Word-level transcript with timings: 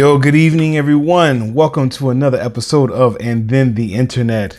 Yo, 0.00 0.16
good 0.16 0.34
evening, 0.34 0.78
everyone. 0.78 1.52
Welcome 1.52 1.90
to 1.90 2.08
another 2.08 2.40
episode 2.40 2.90
of 2.90 3.18
And 3.20 3.50
Then 3.50 3.74
the 3.74 3.92
Internet. 3.92 4.58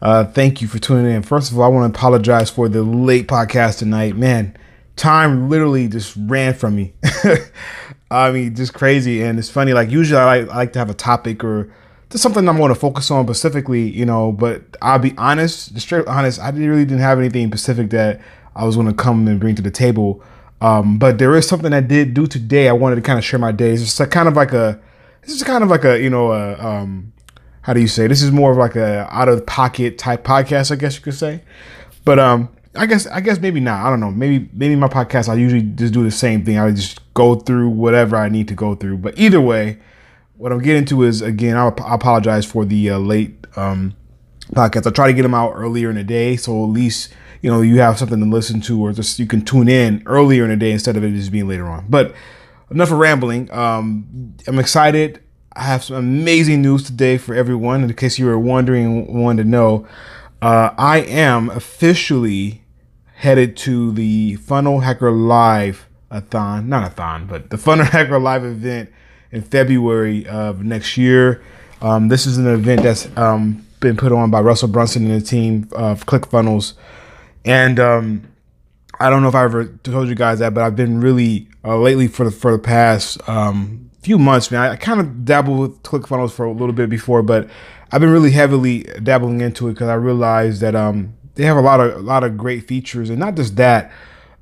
Uh, 0.00 0.22
thank 0.26 0.62
you 0.62 0.68
for 0.68 0.78
tuning 0.78 1.10
in. 1.10 1.24
First 1.24 1.50
of 1.50 1.58
all, 1.58 1.64
I 1.64 1.66
want 1.66 1.92
to 1.92 1.98
apologize 1.98 2.50
for 2.50 2.68
the 2.68 2.84
late 2.84 3.26
podcast 3.26 3.80
tonight. 3.80 4.16
Man, 4.16 4.56
time 4.94 5.50
literally 5.50 5.88
just 5.88 6.14
ran 6.16 6.54
from 6.54 6.76
me. 6.76 6.94
I 8.12 8.30
mean, 8.30 8.54
just 8.54 8.74
crazy. 8.74 9.24
And 9.24 9.40
it's 9.40 9.50
funny, 9.50 9.72
like, 9.72 9.90
usually 9.90 10.20
I 10.20 10.24
like, 10.24 10.50
I 10.50 10.56
like 10.56 10.72
to 10.74 10.78
have 10.78 10.88
a 10.88 10.94
topic 10.94 11.42
or 11.42 11.68
just 12.10 12.22
something 12.22 12.48
I'm 12.48 12.56
going 12.56 12.72
to 12.72 12.78
focus 12.78 13.10
on 13.10 13.26
specifically, 13.26 13.90
you 13.90 14.06
know, 14.06 14.30
but 14.30 14.62
I'll 14.80 15.00
be 15.00 15.14
honest, 15.18 15.80
straight 15.80 16.06
honest, 16.06 16.38
I 16.38 16.50
really 16.50 16.84
didn't 16.84 17.00
have 17.00 17.18
anything 17.18 17.48
specific 17.48 17.90
that 17.90 18.20
I 18.54 18.64
was 18.64 18.76
going 18.76 18.86
to 18.86 18.94
come 18.94 19.26
and 19.26 19.40
bring 19.40 19.56
to 19.56 19.62
the 19.62 19.70
table. 19.72 20.22
Um, 20.60 20.98
but 20.98 21.18
there 21.18 21.34
is 21.36 21.46
something 21.46 21.72
I 21.72 21.80
did 21.80 22.14
do 22.14 22.26
today. 22.26 22.68
I 22.68 22.72
wanted 22.72 22.96
to 22.96 23.02
kind 23.02 23.18
of 23.18 23.24
share 23.24 23.38
my 23.38 23.52
days. 23.52 23.82
It's 23.82 24.00
like 24.00 24.10
kind 24.10 24.28
of 24.28 24.34
like 24.34 24.52
a, 24.52 24.80
this 25.22 25.34
is 25.34 25.42
kind 25.42 25.62
of 25.62 25.68
like 25.70 25.84
a, 25.84 26.00
you 26.00 26.08
know, 26.08 26.32
a, 26.32 26.58
um, 26.58 27.12
how 27.66 27.72
do 27.72 27.80
you 27.80 27.88
say? 27.88 28.06
This 28.06 28.22
is 28.22 28.30
more 28.30 28.52
of 28.52 28.58
like 28.58 28.76
a 28.76 29.08
out 29.10 29.28
of 29.28 29.44
pocket 29.44 29.98
type 29.98 30.22
podcast, 30.22 30.70
I 30.70 30.76
guess 30.76 30.94
you 30.96 31.02
could 31.02 31.14
say. 31.14 31.42
But 32.04 32.20
um, 32.20 32.48
I 32.76 32.86
guess 32.86 33.08
I 33.08 33.20
guess 33.20 33.40
maybe 33.40 33.58
not. 33.58 33.84
I 33.84 33.90
don't 33.90 33.98
know. 33.98 34.12
Maybe 34.12 34.48
maybe 34.52 34.76
my 34.76 34.86
podcast 34.86 35.28
I 35.28 35.34
usually 35.34 35.62
just 35.62 35.92
do 35.92 36.04
the 36.04 36.10
same 36.12 36.44
thing. 36.44 36.58
I 36.58 36.70
just 36.70 37.00
go 37.14 37.34
through 37.34 37.70
whatever 37.70 38.16
I 38.16 38.28
need 38.28 38.46
to 38.48 38.54
go 38.54 38.76
through. 38.76 38.98
But 38.98 39.18
either 39.18 39.40
way, 39.40 39.78
what 40.36 40.52
I'm 40.52 40.62
getting 40.62 40.84
to 40.86 41.02
is 41.02 41.22
again, 41.22 41.56
I 41.56 41.66
apologize 41.66 42.46
for 42.46 42.64
the 42.64 42.90
uh, 42.90 42.98
late 42.98 43.46
um, 43.56 43.96
podcast. 44.52 44.86
I 44.86 44.90
try 44.90 45.08
to 45.08 45.12
get 45.12 45.22
them 45.22 45.34
out 45.34 45.54
earlier 45.56 45.90
in 45.90 45.96
the 45.96 46.04
day, 46.04 46.36
so 46.36 46.62
at 46.62 46.70
least 46.70 47.12
you 47.46 47.52
know 47.52 47.60
you 47.60 47.78
have 47.78 47.96
something 47.96 48.18
to 48.18 48.26
listen 48.26 48.60
to, 48.62 48.84
or 48.84 48.92
just 48.92 49.20
you 49.20 49.26
can 49.26 49.40
tune 49.40 49.68
in 49.68 50.02
earlier 50.04 50.42
in 50.42 50.50
the 50.50 50.56
day 50.56 50.72
instead 50.72 50.96
of 50.96 51.04
it 51.04 51.12
just 51.12 51.30
being 51.30 51.46
later 51.46 51.66
on. 51.66 51.86
But 51.88 52.12
enough 52.72 52.90
of 52.90 52.98
rambling. 52.98 53.52
Um, 53.52 54.34
I'm 54.48 54.58
excited. 54.58 55.22
I 55.52 55.62
have 55.62 55.84
some 55.84 55.94
amazing 55.94 56.60
news 56.60 56.82
today 56.82 57.18
for 57.18 57.36
everyone. 57.36 57.84
In 57.84 57.94
case 57.94 58.18
you 58.18 58.26
were 58.26 58.36
wondering, 58.36 59.14
wanted 59.14 59.44
to 59.44 59.48
know, 59.48 59.86
uh, 60.42 60.70
I 60.76 61.02
am 61.02 61.48
officially 61.50 62.64
headed 63.14 63.56
to 63.58 63.92
the 63.92 64.34
Funnel 64.34 64.80
Hacker 64.80 65.12
Live 65.12 65.86
a 66.10 66.22
thon, 66.22 66.68
not 66.68 66.84
a 66.84 66.90
thon, 66.90 67.26
but 67.26 67.50
the 67.50 67.58
Funnel 67.58 67.86
Hacker 67.86 68.18
Live 68.18 68.44
event 68.44 68.90
in 69.30 69.42
February 69.42 70.26
of 70.26 70.64
next 70.64 70.96
year. 70.96 71.44
Um, 71.80 72.08
this 72.08 72.26
is 72.26 72.38
an 72.38 72.48
event 72.48 72.82
that's 72.82 73.08
um, 73.16 73.64
been 73.78 73.96
put 73.96 74.10
on 74.10 74.32
by 74.32 74.40
Russell 74.40 74.66
Brunson 74.66 75.08
and 75.08 75.20
the 75.20 75.24
team 75.24 75.68
of 75.76 76.06
ClickFunnels. 76.06 76.74
And 77.46 77.78
um, 77.78 78.28
I 78.98 79.08
don't 79.08 79.22
know 79.22 79.28
if 79.28 79.34
I 79.34 79.44
ever 79.44 79.66
told 79.66 80.08
you 80.08 80.14
guys 80.14 80.40
that, 80.40 80.52
but 80.52 80.64
I've 80.64 80.76
been 80.76 81.00
really 81.00 81.48
uh, 81.64 81.78
lately 81.78 82.08
for 82.08 82.24
the 82.24 82.30
for 82.30 82.52
the 82.52 82.58
past 82.58 83.26
um, 83.28 83.90
few 84.02 84.18
months, 84.18 84.50
man. 84.50 84.62
I, 84.62 84.72
I 84.72 84.76
kind 84.76 85.00
of 85.00 85.24
dabbled 85.24 85.58
with 85.58 85.82
ClickFunnels 85.82 86.32
for 86.32 86.44
a 86.44 86.52
little 86.52 86.72
bit 86.72 86.90
before, 86.90 87.22
but 87.22 87.48
I've 87.92 88.00
been 88.00 88.10
really 88.10 88.32
heavily 88.32 88.84
dabbling 89.02 89.40
into 89.40 89.68
it 89.68 89.74
because 89.74 89.88
I 89.88 89.94
realized 89.94 90.60
that 90.60 90.74
um, 90.74 91.14
they 91.36 91.44
have 91.44 91.56
a 91.56 91.60
lot 91.60 91.80
of 91.80 91.94
a 91.94 92.00
lot 92.00 92.24
of 92.24 92.36
great 92.36 92.66
features, 92.66 93.10
and 93.10 93.18
not 93.20 93.36
just 93.36 93.56
that. 93.56 93.92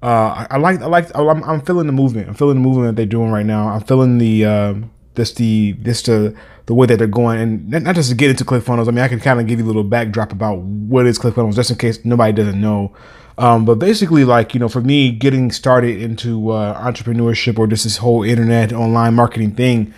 Uh, 0.03 0.47
I, 0.51 0.57
I 0.57 0.57
like 0.59 0.81
I 0.81 0.87
like 0.87 1.11
I'm, 1.15 1.43
I'm, 1.45 1.61
feeling 1.63 1.87
the 1.87 1.93
movement. 1.93 2.29
I'm 2.29 2.35
feeling 2.35 2.57
the 2.57 2.61
movement 2.61 2.89
that 2.89 2.97
they're 2.97 3.07
doing 3.07 3.31
right 3.31 3.47
now. 3.47 3.69
I'm 3.69 3.81
feeling 3.81 4.19
the 4.19 4.45
uh, 4.45 4.75
this 5.15 5.33
the 5.35 5.73
this 5.73 6.03
the 6.03 6.35
the 6.67 6.75
way 6.75 6.87
that 6.87 6.99
they're 6.99 7.07
going, 7.07 7.41
and 7.41 7.71
not 7.71 7.95
just 7.95 8.09
to 8.11 8.15
get 8.15 8.31
into 8.31 8.45
ClickFunnels. 8.45 8.89
I 8.89 8.91
mean, 8.91 9.05
I 9.05 9.09
can 9.09 9.21
kind 9.21 9.41
of 9.41 9.47
give 9.47 9.59
you 9.59 9.65
a 9.65 9.69
little 9.69 9.85
backdrop 9.85 10.33
about 10.33 10.59
what 10.59 11.07
is 11.07 11.19
ClickFunnels, 11.19 11.55
just 11.55 11.71
in 11.71 11.77
case 11.77 12.05
nobody 12.05 12.33
doesn't 12.33 12.61
know. 12.61 12.95
Um, 13.37 13.65
but 13.65 13.81
basically, 13.81 14.25
like, 14.25 14.55
you 14.55 14.61
know, 14.61 14.69
for 14.69 14.81
me, 14.81 15.11
getting 15.11 15.51
started 15.51 16.01
into 16.01 16.51
uh, 16.51 16.81
entrepreneurship 16.81 17.59
or 17.59 17.67
just 17.67 17.85
this 17.85 17.97
whole 17.97 18.23
internet 18.23 18.73
online 18.73 19.15
marketing 19.15 19.53
thing, 19.57 19.93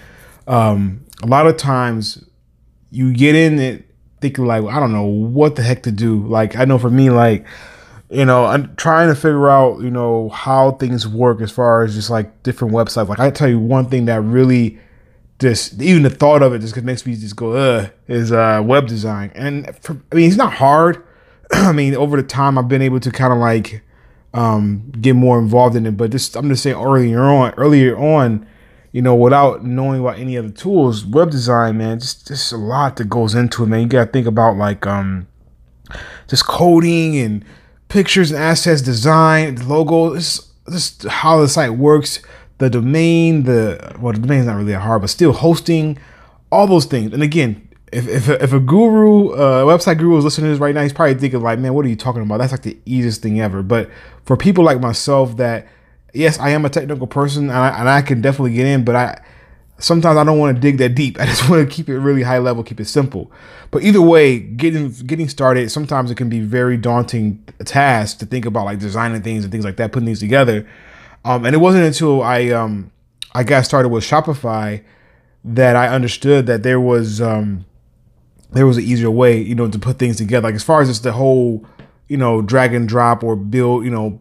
um, 0.47 1.05
a 1.23 1.27
lot 1.27 1.47
of 1.47 1.57
times 1.57 2.25
you 2.91 3.13
get 3.13 3.35
in 3.35 3.59
it 3.59 3.85
thinking, 4.21 4.47
like, 4.47 4.65
I 4.65 4.81
don't 4.81 4.93
know 4.93 5.05
what 5.05 5.57
the 5.57 5.63
heck 5.63 5.83
to 5.83 5.93
do. 5.93 6.27
Like, 6.27 6.57
I 6.57 6.65
know 6.65 6.79
for 6.79 6.91
me, 6.91 7.11
like, 7.11 7.45
you 8.09 8.25
know, 8.25 8.47
I'm 8.47 8.75
trying 8.77 9.09
to 9.09 9.15
figure 9.15 9.51
out, 9.51 9.81
you 9.83 9.91
know, 9.91 10.31
how 10.31 10.73
things 10.73 11.07
work 11.07 11.41
as 11.41 11.51
far 11.51 11.83
as 11.83 11.95
just 11.95 12.09
like 12.09 12.43
different 12.43 12.73
websites. 12.73 13.09
Like, 13.09 13.21
I 13.21 13.31
tell 13.31 13.49
you 13.49 13.59
one 13.59 13.91
thing 13.91 14.07
that 14.07 14.23
really 14.23 14.79
just 15.39 15.81
even 15.81 16.03
the 16.03 16.11
thought 16.11 16.43
of 16.43 16.55
it 16.55 16.61
just 16.61 16.77
makes 16.83 17.07
me 17.07 17.15
just 17.15 17.37
go, 17.37 17.53
uh, 17.53 17.89
is 18.09 18.33
uh, 18.33 18.63
web 18.65 18.87
design. 18.87 19.31
And 19.35 19.77
for, 19.81 20.01
I 20.11 20.15
mean, 20.15 20.29
it's 20.29 20.37
not 20.37 20.55
hard 20.55 21.03
I 21.53 21.73
mean, 21.73 21.95
over 21.95 22.17
the 22.17 22.27
time, 22.27 22.59
I've 22.59 22.69
been 22.69 22.83
able 22.83 23.01
to 23.01 23.11
kind 23.11 23.33
of 23.33 23.39
like 23.39 23.83
um, 24.35 24.91
get 25.01 25.15
more 25.15 25.39
involved 25.39 25.77
in 25.77 25.87
it. 25.87 25.97
But 25.97 26.11
just 26.11 26.37
I'm 26.37 26.49
just 26.49 26.63
saying 26.63 26.77
earlier 26.77 27.23
on, 27.23 27.53
earlier 27.57 27.97
on, 27.97 28.47
you 28.93 29.03
know, 29.03 29.15
without 29.15 29.65
knowing 29.65 30.01
about 30.01 30.19
any 30.19 30.37
other 30.37 30.51
tools, 30.51 31.05
web 31.05 31.31
design, 31.31 31.79
man, 31.79 32.01
just 32.01 32.27
just 32.27 32.53
a 32.53 32.57
lot 32.57 32.97
that 32.97 33.09
goes 33.09 33.35
into 33.35 33.63
it, 33.63 33.67
man. 33.67 33.83
You 33.83 33.87
gotta 33.87 34.11
think 34.11 34.27
about 34.27 34.57
like 34.57 34.87
um, 34.87 35.29
just 36.27 36.47
coding 36.47 37.17
and 37.17 37.45
pictures 37.89 38.31
and 38.33 38.43
assets, 38.43 38.83
design, 38.83 39.69
logo, 39.69 40.17
just 40.17 40.49
just 40.71 41.05
how 41.05 41.41
the 41.41 41.49
site 41.49 41.75
works, 41.75 42.21
the 42.59 42.71
domain, 42.71 43.45
the 43.45 43.97
well, 44.01 44.13
the 44.13 44.21
domain's 44.21 44.47
not 44.47 44.57
really 44.57 44.73
that 44.73 44.81
hard, 44.81 45.03
but 45.03 45.11
still 45.11 45.33
hosting, 45.33 45.99
all 46.51 46.67
those 46.67 46.87
things. 46.87 47.13
And 47.13 47.23
again, 47.23 47.69
if 47.93 48.09
if 48.09 48.29
if 48.29 48.53
a 48.53 48.61
guru, 48.61 49.31
uh, 49.31 49.65
website 49.65 49.99
guru 49.99 50.17
is 50.17 50.25
listening 50.25 50.47
to 50.47 50.51
this 50.51 50.61
right 50.61 50.75
now, 50.75 50.83
he's 50.83 50.93
probably 50.93 51.15
thinking 51.15 51.41
like, 51.41 51.59
man, 51.59 51.75
what 51.75 51.85
are 51.85 51.89
you 51.89 51.97
talking 51.97 52.23
about? 52.23 52.39
That's 52.39 52.53
like 52.53 52.63
the 52.63 52.77
easiest 52.87 53.23
thing 53.23 53.41
ever. 53.41 53.63
But 53.63 53.91
for 54.25 54.37
people 54.37 54.65
like 54.65 54.81
myself, 54.81 55.37
that 55.37 55.69
yes, 56.15 56.39
I 56.39 56.51
am 56.51 56.65
a 56.65 56.71
technical 56.71 57.07
person 57.07 57.45
and 57.45 57.59
I, 57.59 57.79
and 57.79 57.89
I 57.89 58.03
can 58.03 58.21
definitely 58.21 58.55
get 58.55 58.67
in, 58.67 58.85
but 58.85 58.97
I 58.97 59.23
sometimes 59.79 60.17
I 60.17 60.25
don't 60.25 60.39
want 60.39 60.57
to 60.57 60.61
dig 60.61 60.79
that 60.79 60.91
deep. 60.91 61.21
I 61.21 61.27
just 61.27 61.49
want 61.49 61.69
to 61.69 61.75
keep 61.75 61.89
it 61.89 61.99
really 61.99 62.23
high 62.23 62.39
level, 62.39 62.63
keep 62.63 62.81
it 62.81 62.87
simple. 62.87 63.31
But 63.71 63.83
either 63.83 64.01
way, 64.01 64.39
getting 64.39 64.91
getting 64.91 65.29
started, 65.29 65.71
sometimes 65.71 66.11
it 66.11 66.17
can 66.17 66.29
be 66.29 66.41
very 66.41 66.77
daunting 66.77 67.45
task 67.65 68.19
to 68.19 68.27
think 68.27 68.47
about 68.47 68.65
like 68.65 68.79
designing 68.79 69.23
things 69.23 69.45
and 69.45 69.53
things 69.53 69.65
like 69.65 69.77
that, 69.77 69.93
putting 69.93 70.07
things 70.07 70.21
together. 70.21 70.67
Um, 71.27 71.45
and 71.45 71.57
it 71.57 71.59
wasn't 71.59 71.85
until 71.85 72.23
I 72.23 72.51
um, 72.51 72.93
I 73.35 73.43
got 73.43 73.65
started 73.65 73.89
with 73.89 74.05
Shopify 74.05 74.83
that 75.43 75.75
I 75.75 75.89
understood 75.89 76.47
that 76.47 76.63
there 76.63 76.81
was 76.81 77.21
um, 77.21 77.65
there 78.53 78.65
was 78.65 78.77
an 78.77 78.85
easier 78.85 79.11
way, 79.11 79.41
you 79.41 79.57
know, 79.57 79.69
to 79.69 79.79
put 79.79 79.99
things 79.99 80.19
together. 80.19 80.47
Like 80.47 80.55
as 80.55 80.63
far 80.63 80.81
as 80.81 80.89
just 80.89 81.03
the 81.03 81.13
whole, 81.13 81.67
you 82.07 82.17
know, 82.17 82.43
drag 82.43 82.75
and 82.75 82.89
drop 82.89 83.25
or 83.25 83.35
build, 83.35 83.85
you 83.85 83.91
know, 83.91 84.21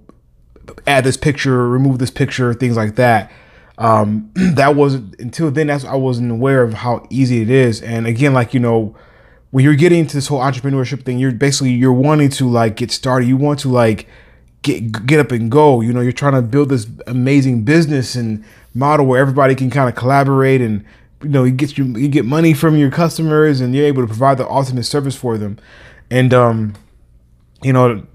add 0.88 1.04
this 1.04 1.16
picture, 1.16 1.70
remove 1.70 2.00
this 2.00 2.10
picture, 2.10 2.56
things 2.56 2.76
like 2.76 2.96
that. 2.96 3.32
Um, 3.78 4.32
that 4.36 4.76
wasn't 4.76 5.20
until 5.20 5.52
then. 5.52 5.68
That's 5.68 5.86
I 5.86 5.94
wasn't 5.94 6.32
aware 6.32 6.64
of 6.64 6.74
how 6.74 7.06
easy 7.12 7.44
it 7.44 7.52
is. 7.52 7.84
And 7.84 8.08
again, 8.08 8.34
like 8.34 8.56
you 8.56 8.60
know, 8.60 8.96
when 9.52 9.64
you're 9.64 9.76
getting 9.76 10.00
into 10.00 10.18
this 10.18 10.26
whole 10.26 10.40
entrepreneurship 10.40 11.06
thing, 11.06 11.20
you're 11.20 11.32
basically 11.32 11.70
you're 11.70 11.94
wanting 11.94 12.30
to 12.30 12.50
like 12.50 12.78
get 12.78 12.90
started. 12.90 13.28
You 13.28 13.38
want 13.38 13.60
to 13.60 13.70
like 13.70 14.08
get 14.66 15.06
get 15.06 15.20
up 15.20 15.32
and 15.32 15.50
go. 15.50 15.80
You 15.80 15.94
know, 15.94 16.02
you're 16.02 16.12
trying 16.12 16.34
to 16.34 16.42
build 16.42 16.70
this 16.70 16.88
amazing 17.08 17.64
business 17.64 18.16
and 18.16 18.44
model 18.74 19.06
where 19.06 19.22
everybody 19.22 19.56
can 19.56 19.70
kind 19.70 19.88
of 19.88 19.96
collaborate 19.96 20.60
and 20.60 20.84
you 21.22 21.30
know 21.30 21.44
you 21.44 21.52
get 21.52 21.78
you 21.78 21.86
you 21.86 22.10
get 22.10 22.26
money 22.26 22.54
from 22.54 22.76
your 22.76 22.92
customers 22.92 23.62
and 23.62 23.74
you're 23.74 23.86
able 23.86 24.02
to 24.02 24.08
provide 24.08 24.38
the 24.38 24.50
ultimate 24.50 24.84
service 24.84 25.16
for 25.16 25.38
them. 25.38 25.58
And 26.12 26.34
um 26.34 26.74
you 27.64 27.72
know 27.72 28.06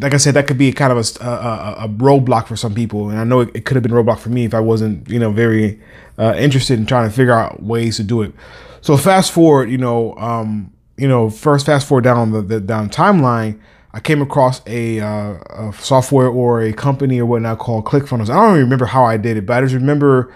like 0.00 0.14
i 0.14 0.16
said 0.16 0.34
that 0.34 0.46
could 0.48 0.56
be 0.58 0.72
kind 0.72 0.90
of 0.90 0.98
a, 0.98 1.24
a, 1.24 1.84
a 1.84 1.88
roadblock 1.88 2.46
for 2.46 2.56
some 2.56 2.74
people. 2.74 3.10
And 3.10 3.18
i 3.18 3.24
know 3.24 3.40
it, 3.40 3.50
it, 3.54 3.64
could 3.64 3.76
have 3.76 3.82
been 3.82 3.92
roadblock 3.92 4.18
for 4.18 4.30
me 4.30 4.44
if 4.44 4.54
i 4.54 4.60
wasn't 4.60 5.08
you 5.08 5.18
know 5.18 5.30
very 5.30 5.80
uh, 6.18 6.34
interested 6.38 6.78
in 6.78 6.86
trying 6.86 7.08
to 7.08 7.14
figure 7.14 7.34
out 7.34 7.62
ways 7.62 7.96
to 7.96 8.02
do 8.02 8.22
it. 8.22 8.32
So 8.80 8.96
fast 8.96 9.32
forward 9.32 9.70
you 9.70 9.78
know 9.78 10.14
um 10.16 10.72
you 10.96 11.08
know 11.08 11.28
first 11.28 11.66
fast 11.66 11.86
forward 11.86 12.04
down 12.04 12.32
the, 12.32 12.42
the 12.42 12.60
down 12.60 12.88
timeline 12.88 13.60
I 13.96 14.00
came 14.00 14.20
across 14.20 14.60
a, 14.66 15.00
uh, 15.00 15.38
a 15.48 15.72
software 15.72 16.28
or 16.28 16.60
a 16.60 16.74
company 16.74 17.18
or 17.18 17.24
whatnot 17.24 17.58
called 17.58 17.86
ClickFunnels. 17.86 18.28
I 18.28 18.34
don't 18.34 18.50
even 18.50 18.64
remember 18.64 18.84
how 18.84 19.04
I 19.04 19.16
did 19.16 19.38
it, 19.38 19.46
but 19.46 19.56
I 19.56 19.60
just 19.62 19.74
remember 19.74 20.34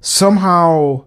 somehow 0.00 1.04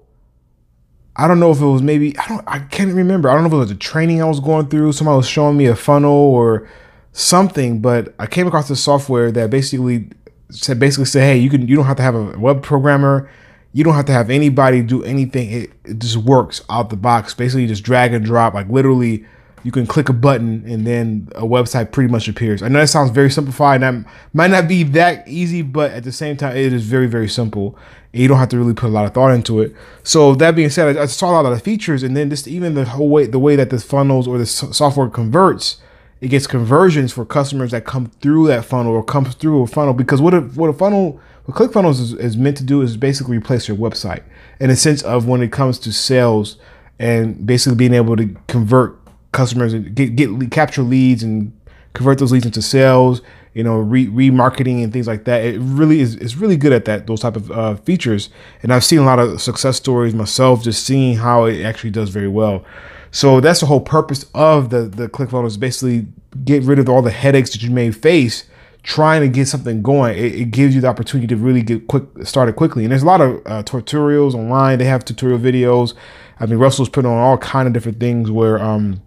I 1.15 1.27
don't 1.27 1.39
know 1.39 1.49
if 1.49 1.59
it 1.59 1.65
was 1.65 1.81
maybe 1.81 2.15
I 2.19 2.27
don't 2.27 2.43
I 2.45 2.59
can't 2.59 2.93
remember. 2.93 3.27
I 3.27 3.33
don't 3.33 3.41
know 3.41 3.47
if 3.47 3.53
it 3.53 3.57
was 3.57 3.71
a 3.71 3.75
training 3.75 4.21
I 4.21 4.25
was 4.25 4.39
going 4.39 4.67
through. 4.67 4.91
Somebody 4.91 5.17
was 5.17 5.27
showing 5.27 5.57
me 5.57 5.65
a 5.65 5.75
funnel 5.75 6.11
or 6.11 6.69
something, 7.11 7.79
but 7.81 8.13
I 8.19 8.27
came 8.27 8.45
across 8.45 8.67
this 8.67 8.83
software 8.83 9.31
that 9.31 9.49
basically 9.49 10.09
said 10.51 10.79
basically 10.79 11.05
said, 11.05 11.23
hey, 11.23 11.39
you 11.39 11.49
can 11.49 11.67
you 11.67 11.75
don't 11.75 11.85
have 11.85 11.97
to 11.97 12.03
have 12.03 12.13
a 12.13 12.37
web 12.37 12.61
programmer. 12.61 13.27
You 13.73 13.83
don't 13.83 13.95
have 13.95 14.05
to 14.05 14.11
have 14.11 14.29
anybody 14.29 14.83
do 14.83 15.03
anything. 15.03 15.49
It, 15.49 15.71
it 15.85 15.97
just 15.97 16.17
works 16.17 16.61
out 16.69 16.91
the 16.91 16.97
box. 16.97 17.33
Basically, 17.33 17.65
just 17.65 17.83
drag 17.83 18.13
and 18.13 18.23
drop. 18.23 18.53
Like 18.53 18.69
literally, 18.69 19.25
you 19.65 19.71
can 19.71 19.85
click 19.85 20.07
a 20.07 20.13
button 20.13 20.63
and 20.65 20.85
then 20.87 21.27
a 21.35 21.41
website 21.41 21.91
pretty 21.91 22.09
much 22.09 22.29
appears. 22.29 22.61
I 22.61 22.69
know 22.69 22.79
that 22.79 22.87
sounds 22.87 23.09
very 23.09 23.29
simplified. 23.29 23.81
That 23.81 24.05
might 24.31 24.51
not 24.51 24.67
be 24.67 24.83
that 24.83 25.27
easy, 25.27 25.61
but 25.63 25.91
at 25.91 26.03
the 26.03 26.11
same 26.13 26.37
time, 26.37 26.55
it 26.55 26.71
is 26.71 26.85
very 26.85 27.07
very 27.07 27.27
simple 27.27 27.77
you 28.13 28.29
don't 28.29 28.37
have 28.37 28.47
to 28.49 28.57
really 28.57 28.73
put 28.73 28.87
a 28.87 28.93
lot 28.93 29.03
of 29.03 29.13
thought 29.13 29.31
into 29.31 29.59
it. 29.59 29.75
So 30.03 30.35
that 30.35 30.55
being 30.55 30.69
said, 30.69 30.97
I, 30.97 31.01
I 31.01 31.05
saw 31.05 31.31
a 31.31 31.33
lot 31.33 31.45
of 31.45 31.51
the 31.51 31.59
features, 31.59 32.01
and 32.01 32.15
then 32.15 32.29
just 32.29 32.47
even 32.47 32.73
the 32.73 32.85
whole 32.85 33.09
way 33.09 33.25
the 33.25 33.39
way 33.39 33.55
that 33.57 33.69
the 33.69 33.79
funnels 33.79 34.27
or 34.27 34.37
the 34.37 34.45
software 34.45 35.09
converts 35.09 35.81
it 36.21 36.29
gets 36.29 36.47
conversions 36.47 37.11
for 37.11 37.25
customers 37.25 37.71
that 37.71 37.85
come 37.85 38.07
through 38.21 38.47
that 38.47 38.65
funnel 38.65 38.93
or 38.93 39.03
comes 39.03 39.35
through 39.35 39.61
a 39.63 39.67
funnel 39.67 39.93
because 39.93 40.21
what 40.21 40.33
a 40.33 40.41
what 40.41 40.69
a 40.69 40.73
funnel 40.73 41.19
what 41.45 41.57
ClickFunnels 41.57 41.99
is, 41.99 42.13
is 42.13 42.37
meant 42.37 42.57
to 42.57 42.63
do 42.63 42.81
is 42.81 42.97
basically 42.97 43.37
replace 43.37 43.67
your 43.67 43.77
website 43.77 44.23
in 44.59 44.69
a 44.69 44.75
sense 44.75 45.03
of 45.03 45.27
when 45.27 45.43
it 45.43 45.51
comes 45.51 45.77
to 45.79 45.91
sales 45.91 46.57
and 46.97 47.45
basically 47.45 47.75
being 47.75 47.93
able 47.93 48.15
to 48.15 48.35
convert 48.47 48.97
customers 49.35 49.73
and 49.73 49.93
get, 49.95 50.15
get 50.15 50.51
capture 50.51 50.81
leads 50.81 51.21
and 51.23 51.51
convert 51.93 52.17
those 52.17 52.31
leads 52.31 52.45
into 52.45 52.61
sales 52.61 53.21
you 53.53 53.63
know 53.63 53.77
re- 53.77 54.07
remarketing 54.07 54.83
and 54.83 54.91
things 54.91 55.07
like 55.07 55.25
that 55.25 55.43
it 55.43 55.59
really 55.59 55.99
is 55.99 56.15
it's 56.15 56.35
really 56.35 56.57
good 56.57 56.73
at 56.73 56.85
that 56.85 57.07
those 57.07 57.21
type 57.21 57.35
of 57.35 57.51
uh, 57.51 57.75
features 57.75 58.29
and 58.63 58.73
i've 58.73 58.83
seen 58.83 58.99
a 58.99 59.05
lot 59.05 59.19
of 59.19 59.41
success 59.41 59.77
stories 59.77 60.13
myself 60.13 60.63
just 60.63 60.85
seeing 60.85 61.15
how 61.15 61.45
it 61.45 61.63
actually 61.63 61.91
does 61.91 62.09
very 62.09 62.27
well 62.27 62.63
so 63.11 63.39
that's 63.39 63.61
the 63.61 63.65
whole 63.65 63.79
purpose 63.79 64.25
of 64.33 64.71
the 64.71 64.81
the 64.81 65.07
ClickFunnels 65.07 65.57
basically 65.57 66.07
get 66.43 66.63
rid 66.63 66.79
of 66.79 66.89
all 66.89 67.01
the 67.01 67.11
headaches 67.11 67.51
that 67.51 67.63
you 67.63 67.71
may 67.71 67.91
face 67.91 68.43
trying 68.85 69.21
to 69.21 69.27
get 69.27 69.47
something 69.47 69.81
going. 69.81 70.15
It, 70.15 70.35
it, 70.35 70.51
gives 70.51 70.75
you 70.75 70.81
the 70.81 70.87
opportunity 70.87 71.27
to 71.27 71.35
really 71.35 71.63
get 71.63 71.87
quick 71.87 72.03
started 72.23 72.55
quickly. 72.55 72.83
And 72.83 72.91
there's 72.91 73.01
a 73.01 73.05
lot 73.07 73.19
of 73.19 73.37
uh, 73.45 73.63
tutorials 73.63 74.35
online. 74.35 74.77
They 74.77 74.85
have 74.85 75.03
tutorial 75.03 75.39
videos. 75.39 75.95
I 76.39 76.45
mean, 76.45 76.59
Russell's 76.59 76.89
put 76.89 77.05
on 77.05 77.17
all 77.17 77.37
kind 77.37 77.67
of 77.67 77.73
different 77.73 77.99
things 77.99 78.29
where 78.29 78.61
um, 78.61 79.01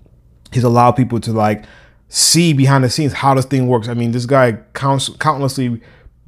he's 0.53 0.65
allowed 0.65 0.93
people 0.93 1.21
to 1.21 1.33
like 1.33 1.65
see 2.09 2.53
behind 2.53 2.85
the 2.85 2.91
scenes 2.91 3.13
how 3.13 3.35
this 3.35 3.45
thing 3.45 3.67
works. 3.67 3.89
I 3.89 3.95
mean, 3.95 4.13
this 4.13 4.27
guy 4.27 4.53
counts 4.75 5.09
countlessly 5.19 5.81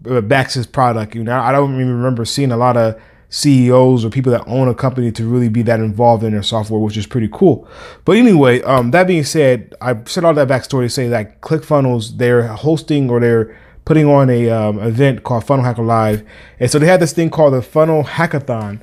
uh, 0.08 0.20
backs 0.20 0.54
his 0.54 0.66
product. 0.66 1.14
You 1.14 1.24
know, 1.24 1.38
I 1.38 1.52
don't 1.52 1.74
even 1.74 1.96
remember 1.96 2.24
seeing 2.24 2.52
a 2.52 2.56
lot 2.56 2.76
of 2.76 3.00
CEOs 3.30 4.04
or 4.04 4.10
people 4.10 4.32
that 4.32 4.44
own 4.46 4.68
a 4.68 4.74
company 4.74 5.12
to 5.12 5.24
really 5.24 5.48
be 5.48 5.62
that 5.62 5.80
involved 5.80 6.24
in 6.24 6.32
their 6.32 6.42
software, 6.42 6.80
which 6.80 6.96
is 6.96 7.06
pretty 7.06 7.28
cool. 7.32 7.66
But 8.04 8.16
anyway, 8.16 8.60
um, 8.62 8.90
that 8.90 9.06
being 9.06 9.24
said, 9.24 9.74
I 9.80 9.96
said 10.04 10.24
all 10.24 10.34
that 10.34 10.48
backstory 10.48 10.86
to 10.86 10.90
say 10.90 11.08
that 11.08 11.40
ClickFunnels, 11.40 12.18
they're 12.18 12.48
hosting 12.48 13.08
or 13.08 13.20
they're 13.20 13.56
putting 13.84 14.06
on 14.06 14.28
a 14.28 14.50
um, 14.50 14.78
event 14.80 15.22
called 15.22 15.44
Funnel 15.44 15.64
Hacker 15.64 15.82
Live. 15.82 16.26
And 16.58 16.70
so 16.70 16.78
they 16.78 16.86
had 16.86 17.00
this 17.00 17.12
thing 17.12 17.30
called 17.30 17.54
the 17.54 17.62
Funnel 17.62 18.04
Hackathon. 18.04 18.80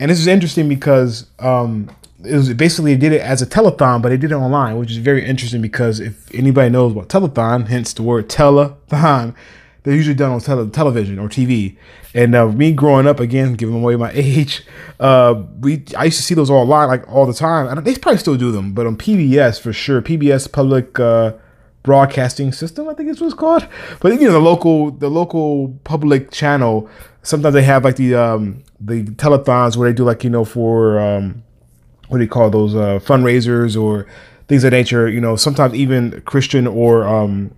And 0.00 0.10
this 0.10 0.20
is 0.20 0.28
interesting 0.28 0.68
because 0.68 1.26
um, 1.40 1.90
it 2.24 2.34
was 2.34 2.52
basically 2.54 2.94
they 2.94 3.00
did 3.00 3.12
it 3.12 3.20
as 3.20 3.42
a 3.42 3.46
telethon, 3.46 4.02
but 4.02 4.08
they 4.08 4.16
did 4.16 4.32
it 4.32 4.34
online, 4.34 4.76
which 4.76 4.90
is 4.90 4.96
very 4.96 5.24
interesting 5.24 5.62
because 5.62 6.00
if 6.00 6.32
anybody 6.34 6.68
knows 6.68 6.92
about 6.92 7.08
telethon, 7.08 7.68
hence 7.68 7.92
the 7.92 8.02
word 8.02 8.28
telethon, 8.28 9.34
they're 9.84 9.94
usually 9.94 10.16
done 10.16 10.32
on 10.32 10.40
tele- 10.40 10.68
television 10.68 11.18
or 11.18 11.28
TV. 11.28 11.76
And 12.14 12.34
uh, 12.34 12.48
me 12.48 12.72
growing 12.72 13.06
up 13.06 13.20
again, 13.20 13.54
giving 13.54 13.76
away 13.76 13.96
my 13.96 14.10
age, 14.14 14.64
uh, 14.98 15.42
we 15.60 15.84
I 15.96 16.06
used 16.06 16.16
to 16.16 16.22
see 16.22 16.34
those 16.34 16.50
all 16.50 16.62
online 16.62 16.88
like 16.88 17.08
all 17.08 17.26
the 17.26 17.32
time. 17.32 17.68
And 17.68 17.86
they 17.86 17.94
probably 17.94 18.18
still 18.18 18.36
do 18.36 18.50
them, 18.50 18.72
but 18.72 18.86
on 18.86 18.96
PBS 18.96 19.60
for 19.60 19.72
sure. 19.72 20.02
PBS 20.02 20.50
Public 20.50 20.98
uh, 20.98 21.34
Broadcasting 21.84 22.52
System, 22.52 22.88
I 22.88 22.94
think 22.94 23.10
it's 23.10 23.20
what 23.20 23.28
it's 23.28 23.36
called. 23.36 23.66
But 24.00 24.12
you 24.20 24.26
know 24.26 24.32
the 24.32 24.40
local 24.40 24.90
the 24.90 25.08
local 25.08 25.78
public 25.84 26.32
channel. 26.32 26.88
Sometimes 27.22 27.54
they 27.54 27.62
have 27.62 27.84
like 27.84 27.96
the 27.96 28.16
um, 28.16 28.64
the 28.80 29.04
telethons 29.04 29.76
where 29.76 29.88
they 29.88 29.94
do 29.94 30.04
like 30.04 30.24
you 30.24 30.30
know 30.30 30.44
for 30.44 30.98
um, 30.98 31.44
what 32.08 32.18
do 32.18 32.24
you 32.24 32.30
call 32.30 32.50
those 32.50 32.74
uh, 32.74 32.98
fundraisers 32.98 33.80
or 33.80 34.06
things 34.48 34.64
of 34.64 34.72
nature. 34.72 35.08
You 35.08 35.20
know, 35.20 35.36
sometimes 35.36 35.74
even 35.74 36.20
Christian 36.22 36.66
or 36.66 37.06
um, 37.06 37.52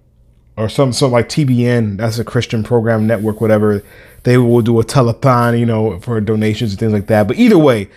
or 0.56 0.68
some 0.68 0.92
sort 0.92 1.12
like 1.12 1.28
TBN. 1.28 1.96
That's 1.96 2.18
a 2.18 2.24
Christian 2.24 2.62
program 2.62 3.06
network, 3.06 3.40
whatever. 3.40 3.82
They 4.24 4.36
will 4.36 4.60
do 4.60 4.78
a 4.80 4.84
telethon, 4.84 5.58
you 5.58 5.64
know, 5.64 5.98
for 6.00 6.20
donations 6.20 6.72
and 6.72 6.80
things 6.80 6.92
like 6.92 7.06
that. 7.06 7.26
But 7.26 7.38
either 7.38 7.56
way, 7.56 7.88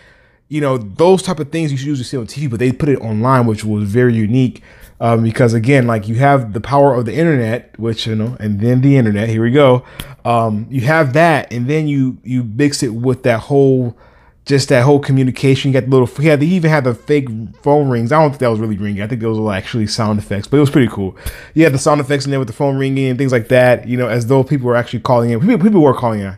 you 0.47 0.61
know, 0.61 0.77
those 0.77 1.21
type 1.21 1.39
of 1.39 1.51
things 1.51 1.71
you 1.71 1.77
should 1.77 1.87
usually 1.87 2.05
see 2.05 2.17
on 2.17 2.27
TV, 2.27 2.49
but 2.49 2.59
they 2.59 2.71
put 2.71 2.87
it 2.87 2.99
online, 2.99 3.45
which 3.45 3.65
was 3.65 3.89
very 3.89 4.13
unique. 4.13 4.63
Um, 5.01 5.23
because 5.23 5.53
again, 5.53 5.85
like 5.85 6.07
you 6.07 6.15
have 6.15 6.53
the 6.53 6.61
power 6.61 6.95
of 6.95 7.05
the 7.05 7.13
internet, 7.13 7.77
which 7.77 8.07
you 8.07 8.15
know, 8.15 8.37
and 8.39 8.61
then 8.61 8.79
the 8.81 8.95
internet. 8.95 9.27
Here 9.27 9.43
we 9.43 9.51
go. 9.51 9.83
Um, 10.23 10.67
you 10.69 10.81
have 10.81 11.11
that, 11.13 11.51
and 11.51 11.67
then 11.67 11.89
you 11.89 12.17
you 12.23 12.43
mix 12.43 12.83
it 12.83 12.93
with 12.93 13.23
that 13.23 13.41
whole 13.41 13.97
just 14.45 14.69
that 14.69 14.83
whole 14.83 14.99
communication. 14.99 15.71
You 15.71 15.79
got 15.79 15.89
the 15.89 15.97
little, 15.97 16.23
had, 16.23 16.41
he 16.41 16.55
even 16.55 16.69
had 16.69 16.83
the 16.83 16.93
fake 16.93 17.29
phone 17.61 17.89
rings. 17.89 18.11
I 18.11 18.21
don't 18.21 18.31
think 18.31 18.39
that 18.39 18.49
was 18.49 18.59
really 18.59 18.77
ringing. 18.77 19.01
I 19.01 19.07
think 19.07 19.21
those 19.21 19.39
were 19.39 19.53
actually 19.53 19.87
sound 19.87 20.19
effects, 20.19 20.47
but 20.47 20.57
it 20.57 20.59
was 20.59 20.69
pretty 20.69 20.89
cool. 20.89 21.15
You 21.53 21.63
had 21.63 21.73
the 21.73 21.79
sound 21.79 22.01
effects 22.01 22.25
in 22.25 22.31
there 22.31 22.39
with 22.39 22.49
the 22.49 22.53
phone 22.53 22.77
ringing 22.77 23.07
and 23.07 23.17
things 23.17 23.31
like 23.31 23.47
that, 23.47 23.87
you 23.87 23.97
know, 23.97 24.07
as 24.07 24.27
though 24.27 24.43
people 24.43 24.67
were 24.67 24.75
actually 24.75 24.99
calling 24.99 25.29
in. 25.29 25.39
People, 25.39 25.59
people 25.59 25.81
were 25.81 25.93
calling 25.93 26.21
in. 26.21 26.37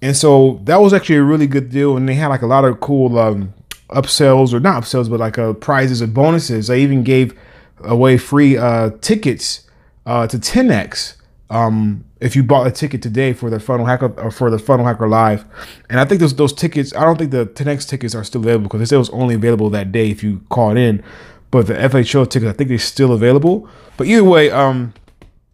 And 0.00 0.16
so 0.16 0.60
that 0.64 0.80
was 0.80 0.92
actually 0.92 1.16
a 1.16 1.22
really 1.22 1.46
good 1.46 1.70
deal. 1.70 1.96
And 1.96 2.08
they 2.08 2.14
had 2.14 2.28
like 2.28 2.42
a 2.42 2.46
lot 2.46 2.64
of 2.64 2.80
cool 2.80 3.18
um, 3.18 3.54
upsells 3.90 4.52
or 4.52 4.60
not 4.60 4.82
upsells, 4.82 5.10
but 5.10 5.20
like 5.20 5.38
uh, 5.38 5.52
prizes 5.54 6.00
and 6.00 6.14
bonuses. 6.14 6.68
They 6.68 6.80
even 6.82 7.02
gave 7.02 7.36
away 7.80 8.18
free 8.18 8.56
uh, 8.56 8.90
tickets 9.00 9.68
uh, 10.06 10.26
to 10.28 10.38
10X. 10.38 11.16
Um, 11.52 12.04
if 12.22 12.36
you 12.36 12.44
bought 12.44 12.66
a 12.66 12.70
ticket 12.70 13.02
today 13.02 13.32
for 13.32 13.50
the 13.50 13.58
funnel 13.58 13.84
hacker 13.84 14.18
or 14.18 14.30
for 14.30 14.48
the 14.48 14.58
funnel 14.58 14.86
hacker 14.86 15.08
live. 15.08 15.44
And 15.90 15.98
i 15.98 16.04
think 16.04 16.20
those 16.20 16.34
those 16.36 16.52
tickets 16.52 16.94
i 16.94 17.04
don't 17.04 17.18
think 17.18 17.32
the 17.32 17.46
10x 17.46 17.88
tickets 17.88 18.14
are 18.14 18.24
still 18.24 18.40
available 18.40 18.64
because 18.64 18.80
they 18.80 18.86
said 18.86 18.96
it 18.96 19.00
was 19.00 19.10
only 19.10 19.34
available 19.34 19.68
that 19.70 19.92
day 19.92 20.10
if 20.10 20.22
you 20.22 20.40
called 20.48 20.78
in. 20.78 21.02
But 21.50 21.66
the 21.66 21.74
fho 21.74 22.24
tickets 22.24 22.48
i 22.48 22.52
think 22.52 22.68
they're 22.68 22.78
still 22.78 23.12
available. 23.12 23.68
But 23.96 24.06
either 24.06 24.24
way 24.24 24.50
um 24.50 24.94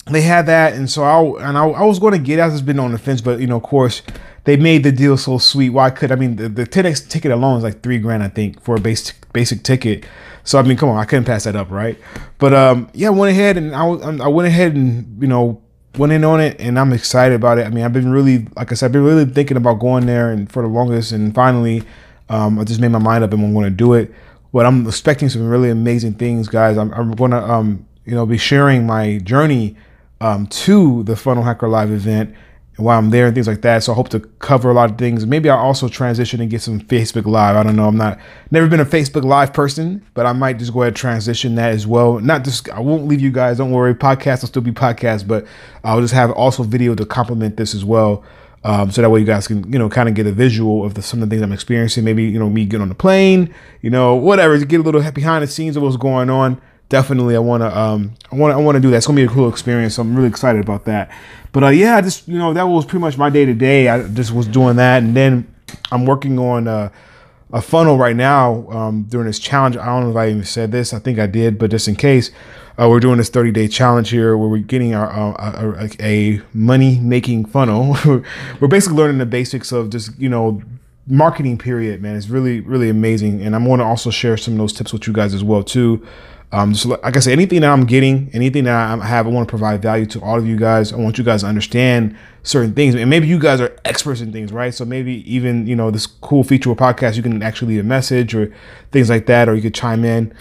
they 0.06 0.23
had 0.23 0.47
that. 0.47 0.75
And 0.75 0.91
so 0.91 1.03
i 1.03 1.49
and 1.49 1.56
i, 1.56 1.67
I 1.67 1.85
was 1.85 1.99
going 1.99 2.12
to 2.12 2.19
get 2.19 2.39
as 2.39 2.53
it 2.53 2.56
has 2.56 2.62
been 2.62 2.79
on 2.79 2.93
the 2.93 2.99
fence. 2.99 3.21
But 3.23 3.41
you 3.41 3.47
know 3.47 3.56
of 3.56 3.62
course 3.62 4.03
they 4.45 4.56
made 4.56 4.85
the 4.85 4.93
deal 4.93 5.17
so 5.17 5.39
sweet. 5.39 5.71
Why 5.71 5.89
could 5.89 6.12
i 6.12 6.17
mean 6.17 6.37
the, 6.37 6.50
the 6.50 6.67
10x 6.67 7.09
ticket 7.09 7.33
alone 7.33 7.56
is 7.59 7.65
like 7.65 7.83
three 7.83 7.99
grand 7.99 8.23
i 8.23 8.29
think 8.29 8.62
for 8.62 8.77
a 8.77 8.81
basic 8.81 9.33
basic 9.33 9.62
ticket. 9.62 10.05
So 10.45 10.59
i 10.59 10.62
mean 10.62 10.77
come 10.77 10.91
on 10.91 10.99
i 10.99 11.06
couldn't 11.06 11.25
pass 11.25 11.45
that 11.45 11.56
up 11.56 11.71
right? 11.71 11.99
But 12.37 12.53
um 12.53 12.91
yeah 12.93 13.09
i 13.09 13.11
went 13.11 13.31
ahead 13.31 13.56
and 13.56 13.75
i, 13.75 13.87
I 13.87 14.29
went 14.29 14.49
ahead 14.49 14.75
and 14.75 15.21
you 15.23 15.29
know 15.29 15.62
went 15.97 16.12
in 16.12 16.25
on 16.25 16.40
it 16.40 16.61
and 16.61 16.78
I'm 16.78 16.92
excited 16.92 17.35
about 17.35 17.59
it. 17.59 17.66
I 17.66 17.71
mean, 17.71 17.85
I've 17.85 17.92
been 17.92 18.11
really, 18.11 18.47
like 18.57 18.71
I 18.73 18.75
said, 18.75 18.87
I've 18.87 18.92
been 18.92 19.04
really 19.04 19.25
thinking 19.25 19.57
about 19.57 19.75
going 19.75 20.07
there 20.07 20.30
and 20.30 20.50
for 20.50 20.62
the 20.62 20.68
longest. 20.68 21.12
And 21.12 21.35
finally, 21.35 21.83
um, 22.28 22.59
I 22.59 22.64
just 22.64 22.80
made 22.80 22.90
my 22.90 22.99
mind 22.99 23.25
up 23.25 23.33
and 23.33 23.42
I'm 23.42 23.52
going 23.52 23.64
to 23.64 23.71
do 23.71 23.95
it. 23.95 24.12
But 24.52 24.66
I'm 24.66 24.87
expecting 24.87 25.28
some 25.28 25.47
really 25.47 25.71
amazing 25.71 26.14
things, 26.14 26.49
guys. 26.49 26.78
I'm, 26.78 26.92
I'm 26.95 27.12
going 27.12 27.33
to, 27.33 27.42
um, 27.42 27.87
you 28.04 28.14
know, 28.14 28.25
be 28.26 28.38
sharing 28.38 28.87
my 28.87 29.18
journey 29.18 29.76
um, 30.21 30.47
to 30.47 31.02
the 31.04 31.16
Funnel 31.16 31.45
Hacker 31.45 31.68
Live 31.68 31.90
event 31.90 32.35
while 32.78 32.97
I'm 32.97 33.11
there 33.11 33.26
and 33.26 33.35
things 33.35 33.49
like 33.49 33.62
that. 33.62 33.82
So 33.82 33.92
I 33.92 33.97
hope 33.97 34.08
to 34.11 34.20
cover 34.20 34.70
a 34.70 34.73
lot 34.73 34.90
of 34.90 34.99
things. 34.99 35.26
Maybe 35.26 35.50
I'll 35.50 35.58
also 35.58 35.88
transition 35.88 36.40
and 36.40 36.49
get 36.49 36.62
some 36.62 36.80
Facebook 36.80 37.26
Live. 37.26 37.56
I 37.56 37.64
don't 37.64 37.75
know. 37.75 37.88
I'm 37.88 37.97
not 37.97 38.18
never 38.52 38.68
been 38.68 38.80
a 38.80 38.87
Facebook 38.87 39.25
Live 39.25 39.52
person, 39.52 40.04
but 40.14 40.26
I 40.26 40.32
might 40.32 40.58
just 40.58 40.73
go 40.73 40.82
ahead 40.82 40.92
and 40.92 40.97
transition 40.97 41.56
that 41.56 41.73
as 41.73 41.87
well. 41.87 42.20
Not 42.20 42.44
just 42.44 42.70
I 42.70 42.78
won't 42.78 43.06
leave 43.06 43.20
you 43.20 43.32
guys. 43.32 43.58
Don't 43.58 43.73
worry. 43.73 43.94
Podcast 43.94 44.42
will 44.42 44.49
still 44.49 44.62
be 44.62 44.70
podcast, 44.70 45.26
but 45.26 45.44
I'll 45.82 46.00
just 46.00 46.14
have 46.14 46.30
also 46.30 46.62
video 46.62 46.94
to 46.94 47.04
complement 47.04 47.56
this 47.56 47.75
as 47.75 47.85
well. 47.85 48.25
Um, 48.64 48.90
so 48.90 49.02
that 49.02 49.11
way 49.11 49.20
you 49.20 49.26
guys 49.26 49.49
can 49.49 49.70
you 49.73 49.78
know 49.78 49.88
kind 49.88 50.08
of 50.08 50.14
get 50.14 50.26
a 50.26 50.32
visual 50.32 50.85
of 50.85 50.94
the, 50.94 51.02
some 51.02 51.20
of 51.20 51.28
the 51.28 51.35
things 51.35 51.42
I'm 51.42 51.52
experiencing. 51.52 52.04
Maybe 52.04 52.25
you 52.25 52.38
know 52.38 52.49
me 52.49 52.64
get 52.64 52.80
on 52.80 52.88
the 52.88 52.94
plane, 52.94 53.52
you 53.82 53.90
know 53.90 54.14
whatever, 54.14 54.56
get 54.64 54.80
a 54.80 54.82
little 54.85 55.02
behind 55.11 55.42
the 55.42 55.49
scenes 55.49 55.76
of 55.76 55.82
what's 55.82 55.97
going 55.97 56.30
on 56.30 56.61
definitely 56.88 57.37
I 57.37 57.40
want 57.40 57.62
to 57.62 57.78
um 57.78 58.14
I 58.33 58.37
want 58.37 58.54
I 58.54 58.57
want 58.57 58.76
to 58.76 58.80
do 58.80 58.90
that. 58.90 58.99
It's 58.99 59.07
gonna 59.07 59.16
be 59.16 59.25
a 59.25 59.28
cool 59.28 59.49
experience. 59.49 59.97
So 59.97 60.02
I'm 60.02 60.14
really 60.14 60.28
excited 60.28 60.61
about 60.62 60.85
that. 60.85 61.11
But 61.52 61.64
uh, 61.64 61.68
yeah, 61.68 62.00
just 62.00 62.28
you 62.28 62.38
know 62.38 62.52
that 62.52 62.64
was 62.64 62.85
pretty 62.85 63.00
much 63.00 63.16
my 63.16 63.30
day 63.30 63.45
to 63.45 63.54
day. 63.54 63.88
I 63.88 64.07
just 64.09 64.33
was 64.33 64.47
doing 64.47 64.76
that, 64.76 65.02
and 65.02 65.16
then 65.16 65.52
I'm 65.90 66.04
working 66.07 66.38
on 66.38 66.66
a 66.66 67.62
funnel 67.62 67.97
right 67.97 68.16
now 68.16 68.68
um, 68.71 69.04
during 69.04 69.26
this 69.26 69.38
challenge. 69.38 69.76
I 69.76 69.87
don't 69.87 70.04
know 70.04 70.11
if 70.11 70.16
I 70.16 70.28
even 70.28 70.45
said 70.45 70.71
this. 70.71 70.92
I 70.92 70.99
think 70.99 71.18
I 71.18 71.26
did, 71.26 71.59
but 71.59 71.71
just 71.71 71.88
in 71.88 71.97
case, 71.97 72.30
uh, 72.78 72.88
we're 72.88 73.00
doing 73.00 73.18
this 73.18 73.30
30 73.30 73.52
day 73.52 73.68
challenge 73.68 74.11
here 74.11 74.37
where 74.37 74.49
we're 74.49 74.59
getting 74.59 74.95
our 74.95 75.11
uh, 75.11 75.88
a, 76.00 76.04
a 76.04 76.42
money 76.52 76.99
making 77.00 77.47
funnel. 77.47 77.97
we're 78.61 78.68
basically 78.68 78.99
learning 78.99 79.18
the 79.18 79.26
basics 79.26 79.73
of 79.73 79.90
just 79.90 80.18
you 80.18 80.28
know 80.28 80.62
marketing 81.09 81.57
period 81.57 82.03
man 82.03 82.15
it's 82.15 82.29
really 82.29 82.61
really 82.61 82.88
amazing 82.88 83.43
and 83.43 83.55
i'm 83.57 83.65
going 83.65 83.79
to 83.79 83.85
also 83.85 84.11
share 84.11 84.37
some 84.37 84.55
of 84.55 84.59
those 84.59 84.73
tips 84.73 84.93
with 84.93 85.07
you 85.07 85.12
guys 85.12 85.35
as 85.35 85.43
well 85.43 85.62
too 85.62 86.07
um, 86.50 86.73
just 86.73 86.87
like 86.87 87.17
I 87.17 87.21
said, 87.21 87.33
anything 87.33 87.61
that 87.61 87.71
I'm 87.71 87.85
getting, 87.85 88.31
anything 88.33 88.65
that 88.65 88.75
I 88.75 89.07
have, 89.07 89.27
I 89.27 89.31
want 89.31 89.47
to 89.47 89.50
provide 89.50 89.83
value 89.83 90.07
to 90.07 90.21
all 90.23 90.38
of 90.38 90.47
you 90.47 90.57
guys. 90.57 90.95
I 90.95 90.97
want 90.97 91.19
you 91.19 91.25
guys 91.25 91.43
to 91.43 91.47
understand 91.47 92.17
certain 92.43 92.73
things, 92.73 92.95
and 92.95 93.11
maybe 93.11 93.27
you 93.27 93.38
guys 93.38 93.61
are 93.61 93.77
experts 93.85 94.23
in 94.23 94.33
things, 94.33 94.50
right? 94.50 94.73
So 94.73 94.87
maybe 94.87 95.31
even 95.31 95.67
you 95.67 95.77
know 95.77 95.91
this 95.91 96.07
cool 96.07 96.43
feature 96.45 96.71
of 96.71 96.79
podcast, 96.79 97.17
you 97.17 97.23
can 97.23 97.43
actually 97.43 97.75
leave 97.75 97.85
a 97.85 97.87
message 97.87 98.35
or 98.35 98.55
things 98.93 99.11
like 99.11 99.27
that, 99.27 99.49
or 99.49 99.55
you 99.55 99.62
could 99.62 99.75
chime 99.75 100.07
in. 100.07 100.33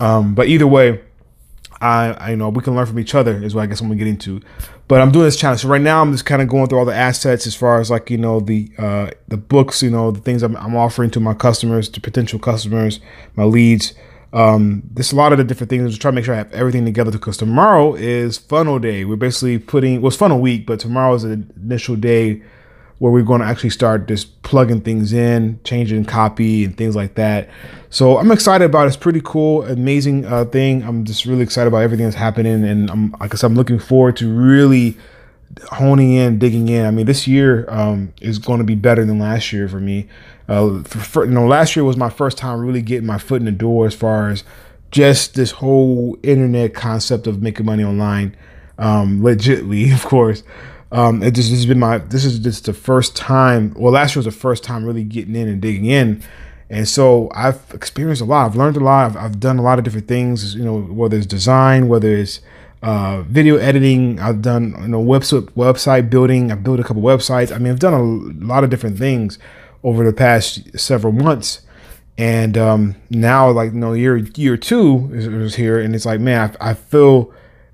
Um, 0.00 0.34
but 0.34 0.48
either 0.48 0.66
way, 0.66 1.00
I, 1.80 2.10
I 2.18 2.30
you 2.30 2.36
know 2.36 2.48
we 2.48 2.60
can 2.60 2.74
learn 2.74 2.86
from 2.86 2.98
each 2.98 3.14
other 3.14 3.40
is 3.40 3.54
what 3.54 3.62
I 3.62 3.66
guess 3.66 3.80
I'm 3.80 3.86
gonna 3.86 3.98
get 3.98 4.08
into. 4.08 4.40
But 4.92 5.00
I'm 5.00 5.10
doing 5.10 5.24
this 5.24 5.38
challenge. 5.38 5.62
So 5.62 5.68
right 5.68 5.80
now 5.80 6.02
I'm 6.02 6.12
just 6.12 6.26
kind 6.26 6.42
of 6.42 6.48
going 6.48 6.66
through 6.66 6.78
all 6.78 6.84
the 6.84 6.94
assets 6.94 7.46
as 7.46 7.54
far 7.54 7.80
as 7.80 7.90
like 7.90 8.10
you 8.10 8.18
know 8.18 8.40
the 8.40 8.70
uh, 8.76 9.08
the 9.26 9.38
books, 9.38 9.82
you 9.82 9.88
know 9.88 10.10
the 10.10 10.20
things 10.20 10.42
I'm, 10.42 10.54
I'm 10.54 10.76
offering 10.76 11.10
to 11.12 11.18
my 11.18 11.32
customers, 11.32 11.88
to 11.88 11.98
potential 11.98 12.38
customers, 12.38 13.00
my 13.34 13.44
leads. 13.44 13.94
Um, 14.34 14.82
there's 14.92 15.10
a 15.10 15.16
lot 15.16 15.32
of 15.32 15.38
the 15.38 15.44
different 15.44 15.70
things. 15.70 15.80
I'm 15.80 15.88
just 15.88 16.02
try 16.02 16.10
to 16.10 16.14
make 16.14 16.26
sure 16.26 16.34
I 16.34 16.36
have 16.36 16.52
everything 16.52 16.84
together 16.84 17.10
because 17.10 17.38
tomorrow 17.38 17.94
is 17.94 18.36
funnel 18.36 18.78
day. 18.78 19.06
We're 19.06 19.16
basically 19.16 19.58
putting 19.58 20.02
well, 20.02 20.08
it's 20.08 20.16
funnel 20.18 20.42
week, 20.42 20.66
but 20.66 20.78
tomorrow 20.78 21.14
is 21.14 21.22
the 21.22 21.42
initial 21.56 21.96
day 21.96 22.42
where 23.02 23.10
we're 23.10 23.24
going 23.24 23.40
to 23.40 23.46
actually 23.46 23.68
start 23.68 24.06
just 24.06 24.40
plugging 24.44 24.80
things 24.80 25.12
in, 25.12 25.58
changing 25.64 26.04
copy 26.04 26.64
and 26.64 26.76
things 26.76 26.94
like 26.94 27.16
that. 27.16 27.48
So 27.90 28.16
I'm 28.16 28.30
excited 28.30 28.64
about 28.64 28.84
it. 28.84 28.88
It's 28.88 28.96
pretty 28.96 29.20
cool, 29.24 29.64
amazing 29.64 30.24
uh, 30.24 30.44
thing. 30.44 30.84
I'm 30.84 31.04
just 31.04 31.24
really 31.24 31.42
excited 31.42 31.66
about 31.66 31.82
everything 31.82 32.06
that's 32.06 32.14
happening, 32.14 32.62
and 32.62 32.88
I'm 32.92 33.10
like 33.18 33.34
I 33.34 33.36
said, 33.36 33.48
I'm 33.48 33.56
looking 33.56 33.80
forward 33.80 34.16
to 34.18 34.32
really 34.32 34.96
honing 35.72 36.12
in, 36.12 36.38
digging 36.38 36.68
in. 36.68 36.86
I 36.86 36.92
mean, 36.92 37.06
this 37.06 37.26
year 37.26 37.68
um, 37.68 38.12
is 38.20 38.38
going 38.38 38.58
to 38.58 38.64
be 38.64 38.76
better 38.76 39.04
than 39.04 39.18
last 39.18 39.52
year 39.52 39.68
for 39.68 39.80
me. 39.80 40.06
Uh, 40.48 40.84
for, 40.84 40.98
for, 41.00 41.24
you 41.24 41.32
know, 41.32 41.48
last 41.48 41.74
year 41.74 41.84
was 41.84 41.96
my 41.96 42.08
first 42.08 42.38
time 42.38 42.60
really 42.60 42.82
getting 42.82 43.06
my 43.06 43.18
foot 43.18 43.40
in 43.40 43.46
the 43.46 43.50
door 43.50 43.84
as 43.84 43.96
far 43.96 44.30
as 44.30 44.44
just 44.92 45.34
this 45.34 45.50
whole 45.50 46.16
internet 46.22 46.72
concept 46.72 47.26
of 47.26 47.42
making 47.42 47.66
money 47.66 47.82
online, 47.82 48.36
um, 48.78 49.22
legitly, 49.22 49.92
of 49.94 50.04
course. 50.04 50.44
Um, 50.92 51.22
it 51.22 51.34
just 51.34 51.50
this 51.50 51.58
has 51.58 51.66
been 51.66 51.78
my 51.78 51.98
this 51.98 52.24
is 52.24 52.38
just 52.38 52.66
the 52.66 52.74
first 52.74 53.16
time. 53.16 53.74
Well, 53.76 53.94
last 53.94 54.14
year 54.14 54.20
was 54.20 54.26
the 54.26 54.38
first 54.40 54.62
time 54.62 54.84
really 54.84 55.04
getting 55.04 55.34
in 55.34 55.48
and 55.48 55.60
digging 55.60 55.86
in, 55.86 56.22
and 56.68 56.86
so 56.86 57.30
I've 57.34 57.62
experienced 57.72 58.20
a 58.20 58.26
lot. 58.26 58.44
I've 58.44 58.56
learned 58.56 58.76
a 58.76 58.80
lot. 58.80 59.10
I've, 59.10 59.16
I've 59.16 59.40
done 59.40 59.58
a 59.58 59.62
lot 59.62 59.78
of 59.78 59.84
different 59.84 60.06
things. 60.06 60.54
You 60.54 60.64
know, 60.64 60.80
whether 60.82 61.16
it's 61.16 61.26
design, 61.26 61.88
whether 61.88 62.14
it's 62.14 62.40
uh, 62.82 63.22
video 63.22 63.56
editing. 63.56 64.20
I've 64.20 64.42
done 64.42 64.74
you 64.82 64.88
know 64.88 65.02
website 65.02 65.48
website 65.52 66.10
building. 66.10 66.52
I've 66.52 66.62
built 66.62 66.78
a 66.78 66.84
couple 66.84 67.02
websites. 67.02 67.54
I 67.54 67.58
mean, 67.58 67.72
I've 67.72 67.78
done 67.78 67.94
a 67.94 68.44
lot 68.44 68.62
of 68.62 68.68
different 68.68 68.98
things 68.98 69.38
over 69.82 70.04
the 70.04 70.12
past 70.12 70.78
several 70.78 71.12
months. 71.12 71.62
And 72.18 72.58
um, 72.58 72.96
now, 73.08 73.50
like 73.50 73.72
you 73.72 73.78
know, 73.78 73.94
year 73.94 74.18
year 74.18 74.58
two 74.58 75.10
is, 75.14 75.26
is 75.26 75.54
here, 75.54 75.80
and 75.80 75.94
it's 75.94 76.04
like, 76.04 76.20
man, 76.20 76.54
I, 76.60 76.70
I 76.70 76.74
feel 76.74 77.32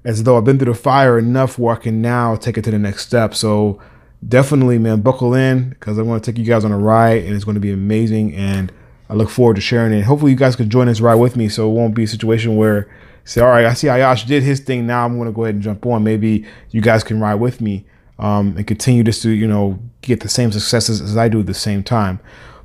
as 0.08 0.22
though 0.22 0.38
I've 0.38 0.44
been 0.44 0.58
through 0.58 0.72
the 0.72 0.78
fire 0.78 1.18
enough 1.18 1.58
where 1.58 1.76
I 1.76 1.78
can 1.78 2.00
now 2.00 2.34
take 2.34 2.56
it 2.56 2.64
to 2.64 2.70
the 2.70 2.78
next 2.78 3.06
step. 3.06 3.34
So 3.34 3.78
definitely, 4.26 4.78
man, 4.78 5.02
buckle 5.02 5.34
in 5.34 5.68
because 5.68 5.98
I 5.98 6.02
want 6.02 6.24
to 6.24 6.32
take 6.32 6.38
you 6.38 6.46
guys 6.46 6.64
on 6.64 6.72
a 6.72 6.78
ride 6.78 7.24
and 7.24 7.34
it's 7.34 7.44
going 7.44 7.56
to 7.56 7.60
be 7.60 7.70
amazing. 7.70 8.34
And 8.34 8.72
I 9.10 9.14
look 9.14 9.28
forward 9.28 9.56
to 9.56 9.60
sharing 9.60 9.92
it. 9.92 10.04
Hopefully, 10.04 10.30
you 10.30 10.36
guys 10.38 10.56
can 10.56 10.70
join 10.70 10.86
this 10.86 11.02
ride 11.02 11.16
with 11.16 11.36
me 11.36 11.50
so 11.50 11.70
it 11.70 11.74
won't 11.74 11.94
be 11.94 12.04
a 12.04 12.08
situation 12.08 12.56
where 12.56 12.88
say, 13.26 13.42
all 13.42 13.48
right, 13.48 13.66
I 13.66 13.74
see 13.74 13.88
Ayash 13.88 14.26
did 14.26 14.42
his 14.42 14.60
thing. 14.60 14.86
Now 14.86 15.04
I'm 15.04 15.16
going 15.16 15.28
to 15.28 15.32
go 15.32 15.44
ahead 15.44 15.56
and 15.56 15.62
jump 15.62 15.84
on. 15.84 16.04
Maybe 16.04 16.46
you 16.70 16.80
guys 16.80 17.04
can 17.04 17.20
ride 17.20 17.34
with 17.34 17.60
me 17.60 17.84
um, 18.18 18.56
and 18.56 18.66
continue 18.66 19.04
just 19.04 19.22
to, 19.24 19.30
you 19.30 19.46
know, 19.46 19.78
get 20.00 20.20
the 20.20 20.28
same 20.30 20.50
successes 20.52 21.02
as 21.02 21.18
I 21.18 21.28
do 21.28 21.40
at 21.40 21.46
the 21.46 21.52
same 21.52 21.82
time. 21.82 22.18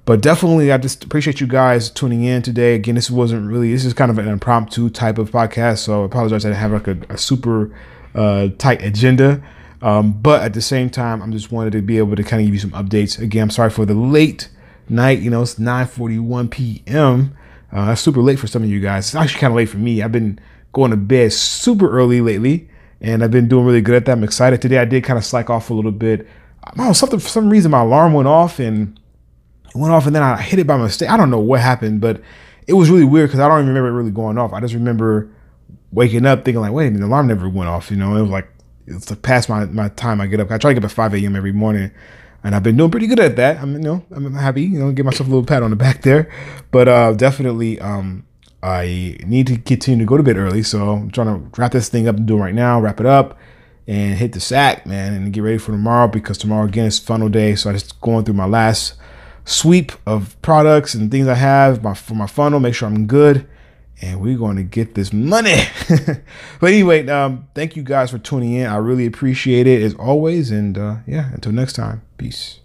But 0.05 0.21
definitely, 0.21 0.71
I 0.71 0.77
just 0.77 1.03
appreciate 1.05 1.39
you 1.39 1.47
guys 1.47 1.89
tuning 1.89 2.23
in 2.23 2.41
today. 2.41 2.75
Again, 2.75 2.95
this 2.95 3.09
wasn't 3.09 3.49
really, 3.49 3.71
this 3.71 3.85
is 3.85 3.93
kind 3.93 4.11
of 4.11 4.17
an 4.17 4.27
impromptu 4.27 4.89
type 4.89 5.17
of 5.17 5.31
podcast. 5.31 5.79
So 5.79 6.03
I 6.03 6.05
apologize. 6.05 6.45
I 6.45 6.49
didn't 6.49 6.59
have 6.59 6.71
like 6.73 6.87
a, 6.87 6.97
a 7.13 7.17
super 7.17 7.73
uh, 8.13 8.49
tight 8.57 8.81
agenda. 8.81 9.41
Um, 9.81 10.13
but 10.13 10.41
at 10.41 10.53
the 10.53 10.61
same 10.61 10.89
time, 10.89 11.21
I'm 11.21 11.31
just 11.31 11.51
wanted 11.51 11.71
to 11.73 11.81
be 11.81 11.97
able 11.97 12.15
to 12.15 12.23
kind 12.23 12.41
of 12.41 12.47
give 12.47 12.53
you 12.53 12.59
some 12.59 12.71
updates. 12.71 13.19
Again, 13.19 13.43
I'm 13.43 13.49
sorry 13.49 13.69
for 13.69 13.85
the 13.85 13.93
late 13.93 14.49
night. 14.89 15.19
You 15.19 15.29
know, 15.29 15.41
it's 15.41 15.55
9:41 15.55 16.49
p.m. 16.51 17.35
Uh, 17.71 17.87
that's 17.87 18.01
super 18.01 18.21
late 18.21 18.39
for 18.39 18.47
some 18.47 18.63
of 18.63 18.69
you 18.69 18.79
guys. 18.79 19.07
It's 19.07 19.15
actually 19.15 19.39
kind 19.39 19.51
of 19.51 19.57
late 19.57 19.69
for 19.69 19.77
me. 19.77 20.01
I've 20.01 20.11
been 20.11 20.39
going 20.73 20.91
to 20.91 20.97
bed 20.97 21.33
super 21.33 21.89
early 21.89 22.21
lately, 22.21 22.69
and 23.01 23.23
I've 23.23 23.31
been 23.31 23.47
doing 23.47 23.65
really 23.65 23.81
good 23.81 23.95
at 23.95 24.05
that. 24.05 24.13
I'm 24.13 24.23
excited 24.23 24.61
today. 24.61 24.77
I 24.77 24.85
did 24.85 25.03
kind 25.03 25.17
of 25.17 25.25
slack 25.25 25.49
off 25.49 25.69
a 25.69 25.73
little 25.73 25.91
bit. 25.91 26.27
I 26.63 26.71
don't 26.75 26.87
know, 26.87 26.93
something 26.93 27.19
for 27.19 27.27
some 27.29 27.49
reason 27.49 27.71
my 27.71 27.81
alarm 27.81 28.13
went 28.13 28.27
off 28.27 28.59
and 28.59 28.97
it 29.73 29.77
went 29.77 29.93
off 29.93 30.05
and 30.05 30.15
then 30.15 30.23
I 30.23 30.41
hit 30.41 30.59
it 30.59 30.67
by 30.67 30.77
mistake. 30.77 31.09
I 31.09 31.17
don't 31.17 31.29
know 31.29 31.39
what 31.39 31.59
happened, 31.59 32.01
but 32.01 32.21
it 32.67 32.73
was 32.73 32.89
really 32.89 33.05
weird 33.05 33.29
because 33.29 33.39
I 33.39 33.47
don't 33.47 33.59
even 33.59 33.69
remember 33.69 33.89
it 33.89 33.93
really 33.93 34.11
going 34.11 34.37
off. 34.37 34.53
I 34.53 34.59
just 34.59 34.73
remember 34.73 35.29
waking 35.91 36.25
up 36.25 36.43
thinking 36.43 36.61
like, 36.61 36.71
wait 36.71 36.87
a 36.87 36.91
minute, 36.91 37.01
the 37.01 37.07
alarm 37.07 37.27
never 37.27 37.49
went 37.49 37.69
off. 37.69 37.91
You 37.91 37.97
know, 37.97 38.15
it 38.15 38.21
was 38.21 38.31
like 38.31 38.47
it's 38.87 39.09
like 39.09 39.21
past 39.21 39.49
my, 39.49 39.65
my 39.65 39.89
time 39.89 40.21
I 40.21 40.27
get 40.27 40.39
up. 40.39 40.51
I 40.51 40.57
try 40.57 40.71
to 40.71 40.75
get 40.75 40.83
up 40.83 40.91
at 40.91 40.95
5 40.95 41.13
a.m. 41.15 41.35
every 41.35 41.51
morning. 41.51 41.91
And 42.43 42.53
I've 42.53 42.63
been 42.63 42.75
doing 42.75 42.91
pretty 42.91 43.07
good 43.07 43.21
at 43.21 43.37
that. 43.37 43.61
I'm, 43.61 43.73
you 43.73 43.79
know, 43.79 44.05
I'm 44.11 44.33
happy, 44.33 44.63
you 44.63 44.79
know, 44.79 44.91
give 44.91 45.05
myself 45.05 45.27
a 45.27 45.31
little 45.31 45.45
pat 45.45 45.63
on 45.63 45.69
the 45.69 45.77
back 45.77 46.01
there. 46.01 46.29
But 46.71 46.89
uh, 46.89 47.13
definitely, 47.13 47.79
um, 47.79 48.25
I 48.61 49.17
need 49.25 49.47
to 49.47 49.57
continue 49.57 50.05
to 50.05 50.09
go 50.09 50.17
to 50.17 50.23
bed 50.23 50.37
early. 50.37 50.61
So 50.61 50.89
I'm 50.89 51.11
trying 51.11 51.27
to 51.27 51.59
wrap 51.59 51.71
this 51.71 51.87
thing 51.87 52.07
up 52.07 52.17
and 52.17 52.25
do 52.25 52.37
it 52.37 52.41
right 52.41 52.53
now, 52.53 52.81
wrap 52.81 52.99
it 52.99 53.05
up 53.05 53.37
and 53.87 54.17
hit 54.17 54.33
the 54.33 54.39
sack, 54.39 54.85
man, 54.85 55.13
and 55.13 55.31
get 55.33 55.41
ready 55.41 55.57
for 55.57 55.71
tomorrow 55.71 56.07
because 56.07 56.37
tomorrow 56.37 56.65
again 56.65 56.85
is 56.85 56.99
funnel 56.99 57.29
day. 57.29 57.55
So 57.55 57.69
I'm 57.69 57.75
just 57.75 57.99
going 58.01 58.25
through 58.25 58.35
my 58.35 58.45
last 58.45 58.95
sweep 59.45 59.91
of 60.05 60.39
products 60.41 60.93
and 60.93 61.11
things 61.11 61.27
I 61.27 61.35
have 61.35 61.83
my, 61.83 61.93
for 61.93 62.15
my 62.15 62.27
funnel, 62.27 62.59
make 62.59 62.75
sure 62.75 62.87
I'm 62.87 63.07
good. 63.07 63.47
And 64.01 64.19
we're 64.19 64.37
going 64.37 64.57
to 64.57 64.63
get 64.63 64.95
this 64.95 65.13
money. 65.13 65.55
but 66.59 66.67
anyway, 66.67 67.07
um, 67.07 67.47
thank 67.55 67.77
you 67.77 67.83
guys 67.83 68.11
for 68.11 68.17
tuning 68.17 68.53
in. 68.53 68.67
I 68.67 68.75
really 68.77 69.05
appreciate 69.05 69.65
it 69.65 69.81
as 69.81 69.93
always. 69.95 70.51
And 70.51 70.77
uh, 70.77 70.97
yeah, 71.07 71.31
until 71.33 71.53
next 71.53 71.73
time, 71.73 72.01
peace. 72.17 72.59